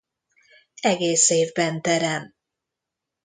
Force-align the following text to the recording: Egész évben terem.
Egész 0.81 1.29
évben 1.29 1.81
terem. 1.81 2.35